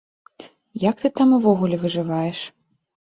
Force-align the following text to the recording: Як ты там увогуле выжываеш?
Як 0.89 0.95
ты 1.03 1.11
там 1.21 1.35
увогуле 1.39 1.79
выжываеш? 1.85 2.39